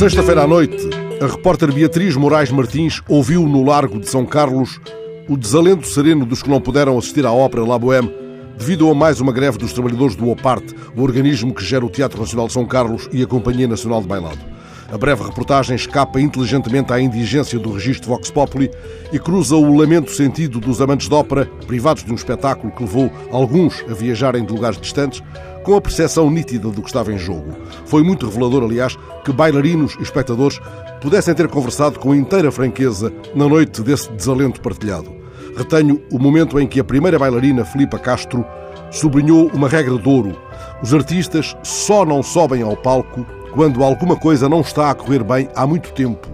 Sexta-feira 0.00 0.44
à 0.44 0.46
noite, 0.46 0.78
a 1.20 1.26
repórter 1.26 1.70
Beatriz 1.70 2.16
Moraes 2.16 2.50
Martins 2.50 3.02
ouviu 3.06 3.46
no 3.46 3.62
Largo 3.62 4.00
de 4.00 4.08
São 4.08 4.24
Carlos 4.24 4.80
o 5.28 5.36
desalento 5.36 5.86
sereno 5.86 6.24
dos 6.24 6.42
que 6.42 6.48
não 6.48 6.58
puderam 6.58 6.96
assistir 6.96 7.26
à 7.26 7.30
ópera 7.30 7.66
La 7.66 7.78
Bohème 7.78 8.10
devido 8.56 8.90
a 8.90 8.94
mais 8.94 9.20
uma 9.20 9.30
greve 9.30 9.58
dos 9.58 9.74
trabalhadores 9.74 10.16
do 10.16 10.30
OPART, 10.30 10.64
o 10.96 11.02
organismo 11.02 11.52
que 11.52 11.62
gera 11.62 11.84
o 11.84 11.90
Teatro 11.90 12.18
Nacional 12.18 12.46
de 12.46 12.54
São 12.54 12.64
Carlos 12.64 13.10
e 13.12 13.22
a 13.22 13.26
Companhia 13.26 13.68
Nacional 13.68 14.00
de 14.00 14.08
Bailado. 14.08 14.38
A 14.92 14.98
breve 14.98 15.22
reportagem 15.22 15.76
escapa 15.76 16.20
inteligentemente 16.20 16.92
à 16.92 17.00
indigência 17.00 17.56
do 17.60 17.72
registro 17.72 18.08
Vox 18.08 18.28
Populi 18.28 18.68
e 19.12 19.20
cruza 19.20 19.54
o 19.54 19.76
lamento 19.76 20.10
sentido 20.10 20.58
dos 20.58 20.80
amantes 20.80 21.08
de 21.08 21.14
ópera, 21.14 21.46
privados 21.64 22.02
de 22.02 22.10
um 22.10 22.16
espetáculo 22.16 22.72
que 22.72 22.82
levou 22.82 23.08
alguns 23.30 23.84
a 23.88 23.94
viajarem 23.94 24.44
de 24.44 24.52
lugares 24.52 24.80
distantes, 24.80 25.22
com 25.62 25.76
a 25.76 25.80
percepção 25.80 26.28
nítida 26.28 26.70
do 26.70 26.82
que 26.82 26.88
estava 26.88 27.12
em 27.12 27.18
jogo. 27.18 27.52
Foi 27.86 28.02
muito 28.02 28.26
revelador, 28.26 28.64
aliás, 28.64 28.98
que 29.24 29.32
bailarinos 29.32 29.94
e 30.00 30.02
espectadores 30.02 30.58
pudessem 31.00 31.34
ter 31.34 31.46
conversado 31.46 32.00
com 32.00 32.12
inteira 32.12 32.50
franqueza 32.50 33.12
na 33.32 33.48
noite 33.48 33.82
desse 33.82 34.10
desalento 34.10 34.60
partilhado. 34.60 35.14
Retenho 35.56 36.02
o 36.10 36.18
momento 36.18 36.58
em 36.58 36.66
que 36.66 36.80
a 36.80 36.84
primeira 36.84 37.18
bailarina, 37.18 37.64
Filipa 37.64 37.98
Castro, 37.98 38.44
sublinhou 38.90 39.52
uma 39.54 39.68
regra 39.68 39.96
de 39.96 40.08
ouro. 40.08 40.36
Os 40.82 40.92
artistas 40.92 41.56
só 41.62 42.04
não 42.04 42.24
sobem 42.24 42.62
ao 42.62 42.76
palco 42.76 43.24
quando 43.52 43.82
alguma 43.82 44.16
coisa 44.16 44.48
não 44.48 44.60
está 44.60 44.90
a 44.90 44.94
correr 44.94 45.22
bem 45.22 45.48
há 45.54 45.66
muito 45.66 45.92
tempo. 45.92 46.28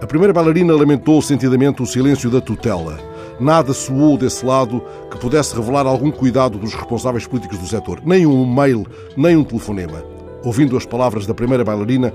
A 0.00 0.06
primeira 0.06 0.32
bailarina 0.32 0.74
lamentou 0.74 1.20
sentidamente 1.20 1.82
o 1.82 1.86
silêncio 1.86 2.30
da 2.30 2.40
tutela. 2.40 2.98
Nada 3.38 3.72
soou 3.72 4.16
desse 4.16 4.44
lado 4.44 4.82
que 5.10 5.18
pudesse 5.18 5.54
revelar 5.54 5.86
algum 5.86 6.10
cuidado 6.10 6.58
dos 6.58 6.74
responsáveis 6.74 7.26
políticos 7.26 7.58
do 7.58 7.66
setor. 7.66 8.00
Nem 8.04 8.26
um 8.26 8.46
mail, 8.46 8.86
nem 9.16 9.36
um 9.36 9.44
telefonema. 9.44 10.02
Ouvindo 10.44 10.76
as 10.76 10.86
palavras 10.86 11.26
da 11.26 11.34
primeira 11.34 11.64
bailarina, 11.64 12.12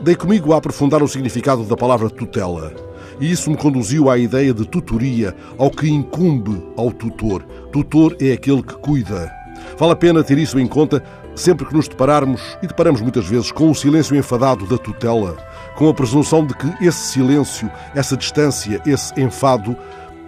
dei 0.00 0.14
comigo 0.14 0.52
a 0.52 0.58
aprofundar 0.58 1.02
o 1.02 1.08
significado 1.08 1.64
da 1.64 1.76
palavra 1.76 2.10
tutela. 2.10 2.72
E 3.18 3.30
isso 3.30 3.50
me 3.50 3.56
conduziu 3.56 4.10
à 4.10 4.18
ideia 4.18 4.52
de 4.52 4.66
tutoria, 4.66 5.34
ao 5.56 5.70
que 5.70 5.88
incumbe 5.88 6.62
ao 6.76 6.90
tutor. 6.90 7.42
Tutor 7.72 8.14
é 8.20 8.32
aquele 8.32 8.62
que 8.62 8.74
cuida. 8.74 9.45
Vale 9.78 9.92
a 9.92 9.96
pena 9.96 10.24
ter 10.24 10.38
isso 10.38 10.58
em 10.58 10.66
conta 10.66 11.02
sempre 11.34 11.66
que 11.66 11.74
nos 11.74 11.86
depararmos, 11.86 12.56
e 12.62 12.66
deparamos 12.66 13.02
muitas 13.02 13.26
vezes, 13.26 13.52
com 13.52 13.70
o 13.70 13.74
silêncio 13.74 14.16
enfadado 14.16 14.66
da 14.66 14.78
tutela, 14.78 15.36
com 15.74 15.88
a 15.88 15.94
presunção 15.94 16.46
de 16.46 16.54
que 16.54 16.84
esse 16.84 17.12
silêncio, 17.12 17.70
essa 17.94 18.16
distância, 18.16 18.80
esse 18.86 19.12
enfado 19.20 19.76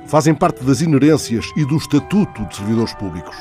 fazem 0.08 0.34
parte 0.34 0.64
das 0.64 0.80
inerências 0.80 1.52
e 1.54 1.64
do 1.64 1.76
estatuto 1.76 2.44
de 2.46 2.56
servidores 2.56 2.94
públicos. 2.94 3.36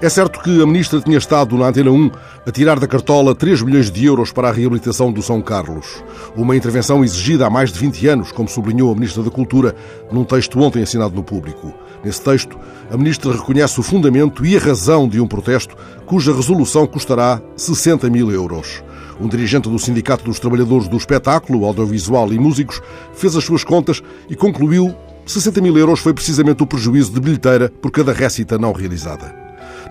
É 0.00 0.08
certo 0.08 0.40
que 0.40 0.62
a 0.62 0.66
ministra 0.66 1.00
tinha 1.00 1.18
estado 1.18 1.56
na 1.56 1.68
Antena 1.68 1.90
1 1.90 2.10
a 2.46 2.50
tirar 2.50 2.80
da 2.80 2.86
cartola 2.86 3.34
3 3.34 3.62
milhões 3.62 3.90
de 3.90 4.04
euros 4.04 4.32
para 4.32 4.48
a 4.48 4.52
reabilitação 4.52 5.12
do 5.12 5.22
São 5.22 5.40
Carlos. 5.40 6.02
Uma 6.34 6.56
intervenção 6.56 7.04
exigida 7.04 7.46
há 7.46 7.50
mais 7.50 7.70
de 7.70 7.78
20 7.78 8.08
anos, 8.08 8.32
como 8.32 8.48
sublinhou 8.48 8.90
a 8.90 8.94
ministra 8.94 9.22
da 9.22 9.30
Cultura 9.30 9.74
num 10.10 10.24
texto 10.24 10.58
ontem 10.58 10.82
assinado 10.82 11.14
no 11.14 11.22
público. 11.22 11.72
Nesse 12.02 12.22
texto, 12.22 12.58
a 12.90 12.96
ministra 12.96 13.32
reconhece 13.32 13.78
o 13.78 13.82
fundamento 13.82 14.44
e 14.44 14.56
a 14.56 14.60
razão 14.60 15.08
de 15.08 15.20
um 15.20 15.26
protesto 15.26 15.76
cuja 16.06 16.34
resolução 16.34 16.86
custará 16.86 17.40
60 17.56 18.08
mil 18.08 18.30
euros. 18.30 18.82
Um 19.20 19.28
dirigente 19.28 19.68
do 19.68 19.78
Sindicato 19.78 20.24
dos 20.24 20.38
Trabalhadores 20.38 20.88
do 20.88 20.96
Espetáculo, 20.96 21.64
Audiovisual 21.64 22.32
e 22.32 22.38
Músicos 22.38 22.82
fez 23.14 23.34
as 23.34 23.44
suas 23.44 23.64
contas 23.64 24.02
e 24.28 24.36
concluiu 24.36 24.94
60 25.26 25.60
mil 25.60 25.76
euros 25.76 25.98
foi 25.98 26.14
precisamente 26.14 26.62
o 26.62 26.66
prejuízo 26.66 27.12
de 27.12 27.20
bilheteira 27.20 27.68
por 27.82 27.90
cada 27.90 28.12
récita 28.12 28.56
não 28.56 28.72
realizada. 28.72 29.34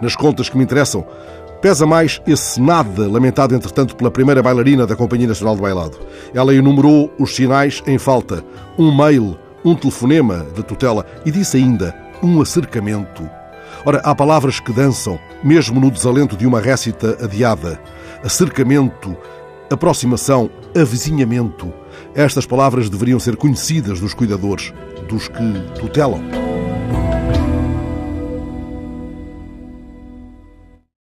Nas 0.01 0.15
contas 0.15 0.47
que 0.47 0.57
me 0.57 0.63
interessam, 0.63 1.05
pesa 1.61 1.85
mais 1.85 2.21
esse 2.25 2.61
nada 2.61 3.07
lamentado, 3.07 3.53
entretanto, 3.53 3.97
pela 3.97 4.09
primeira 4.09 4.41
bailarina 4.41 4.87
da 4.87 4.95
Companhia 4.95 5.27
Nacional 5.27 5.55
de 5.55 5.61
Bailado. 5.61 5.97
Ela 6.33 6.55
enumerou 6.55 7.11
os 7.19 7.35
sinais 7.35 7.83
em 7.85 7.97
falta: 7.97 8.43
um 8.79 8.95
mail, 8.95 9.37
um 9.63 9.75
telefonema 9.75 10.45
da 10.55 10.63
tutela 10.63 11.05
e 11.25 11.31
disse 11.31 11.57
ainda 11.57 11.93
um 12.23 12.41
acercamento. 12.41 13.29
Ora, 13.85 13.99
há 14.05 14.15
palavras 14.15 14.59
que 14.59 14.71
dançam, 14.71 15.19
mesmo 15.43 15.79
no 15.79 15.91
desalento 15.91 16.37
de 16.37 16.47
uma 16.47 16.61
récita 16.61 17.17
adiada. 17.21 17.79
Acercamento, 18.23 19.15
aproximação, 19.69 20.49
avizinhamento. 20.73 21.71
Estas 22.15 22.45
palavras 22.45 22.89
deveriam 22.89 23.19
ser 23.19 23.35
conhecidas 23.35 23.99
dos 23.99 24.13
cuidadores, 24.13 24.73
dos 25.09 25.27
que 25.27 25.79
tutelam. 25.79 26.44